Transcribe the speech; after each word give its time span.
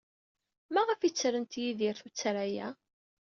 Maɣef 0.73 0.99
ay 1.01 1.11
ttrent 1.13 1.59
Yidir 1.61 1.95
tuttra-a? 2.01 2.67